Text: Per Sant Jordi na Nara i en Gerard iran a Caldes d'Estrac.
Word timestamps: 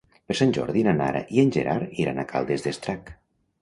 Per 0.29 0.37
Sant 0.39 0.53
Jordi 0.57 0.83
na 0.87 0.95
Nara 1.03 1.23
i 1.37 1.43
en 1.45 1.53
Gerard 1.59 1.95
iran 2.07 2.19
a 2.19 2.29
Caldes 2.35 2.69
d'Estrac. 2.69 3.19